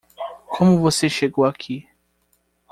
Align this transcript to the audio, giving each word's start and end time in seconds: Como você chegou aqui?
Como 0.47 0.79
você 0.81 1.07
chegou 1.07 1.45
aqui? 1.45 1.87